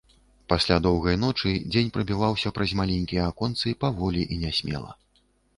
[0.53, 4.91] Пасля доўгай ночы дзень прабіваўся праз маленькія аконцы паволі і нясмела.